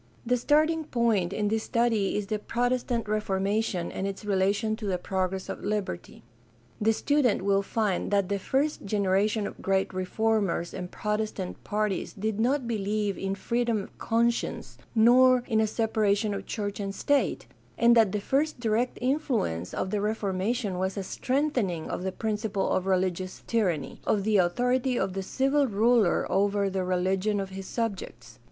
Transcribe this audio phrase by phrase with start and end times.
[0.31, 4.97] —The starting point in this study is the Protestant Reformation and its relation to the
[4.97, 6.23] progress of liberty.
[6.81, 12.39] The student will find that the first generation of great reformers and Protestant parties did
[12.39, 17.45] not believe in freedom of conscience nor in a separation of church and state,
[17.77, 22.11] and that the first direct influ ence of the Reformation was a strengthening of the
[22.11, 27.51] principle of religious tyranny— of the authority of the civil ruler over the religion of
[27.51, 28.39] his subjects.